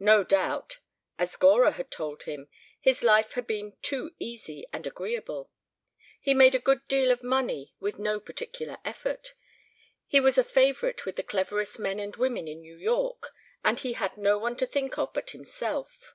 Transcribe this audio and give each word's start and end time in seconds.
No 0.00 0.24
doubt, 0.24 0.80
as 1.18 1.36
Gora 1.36 1.70
had 1.72 1.90
told 1.90 2.24
him, 2.24 2.48
his 2.82 3.02
life 3.02 3.32
had 3.32 3.46
been 3.46 3.74
too 3.80 4.10
easy 4.18 4.66
and 4.74 4.86
agreeable; 4.86 5.50
he 6.20 6.34
made 6.34 6.54
a 6.54 6.58
good 6.58 6.86
deal 6.86 7.10
of 7.10 7.22
money 7.22 7.74
with 7.80 7.98
no 7.98 8.20
particular 8.20 8.76
effort, 8.84 9.32
he 10.04 10.20
was 10.20 10.36
a 10.36 10.44
favorite 10.44 11.06
with 11.06 11.16
the 11.16 11.22
cleverest 11.22 11.78
men 11.78 11.98
and 11.98 12.14
women 12.16 12.46
in 12.46 12.60
New 12.60 12.76
York, 12.76 13.32
and 13.64 13.80
he 13.80 13.94
had 13.94 14.18
no 14.18 14.36
one 14.36 14.54
to 14.58 14.66
think 14.66 14.98
of 14.98 15.14
but 15.14 15.30
himself. 15.30 16.14